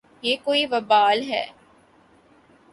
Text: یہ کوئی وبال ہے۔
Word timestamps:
یہ 0.21 0.35
کوئی 0.43 0.65
وبال 0.71 1.23
ہے۔ 1.29 1.45